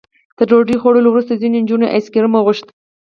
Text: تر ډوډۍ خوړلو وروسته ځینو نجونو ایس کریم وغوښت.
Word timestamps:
تر 0.37 0.45
ډوډۍ 0.49 0.75
خوړلو 0.81 1.07
وروسته 1.11 1.39
ځینو 1.41 1.57
نجونو 1.63 1.85
ایس 1.93 2.05
کریم 2.13 2.33
وغوښت. 2.35 2.67